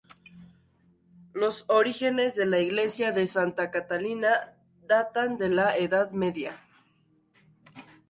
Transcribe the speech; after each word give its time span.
Los 1.35 1.65
orígenes 1.67 2.33
de 2.33 2.47
la 2.47 2.57
iglesia 2.59 3.11
de 3.11 3.27
Santa 3.27 3.69
Catalina 3.69 4.55
datan 4.87 5.37
de 5.37 5.49
la 5.49 5.77
edad 5.77 6.09
media. 6.09 6.57